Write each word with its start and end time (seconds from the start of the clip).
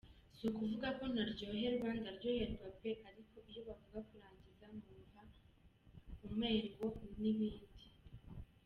Si 0.35 0.43
ukuvuga 0.49 0.87
ko 0.97 1.03
ntaryoherwa, 1.13 1.89
ndaryoherwa 2.01 2.67
pe 2.81 2.91
ariko 3.09 3.35
iyo 3.49 3.61
bavuga 3.67 3.99
kurangiza 4.09 4.65
numva 4.83 5.21
umengo 6.27 6.87
nibindi. 7.19 7.83